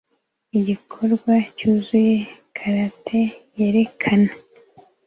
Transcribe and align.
Igikorwa 0.57 1.33
cyuzuye 1.55 2.15
karate 2.57 3.21
yerekana 3.57 4.31